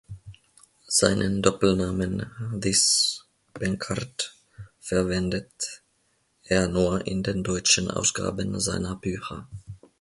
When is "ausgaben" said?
7.91-8.59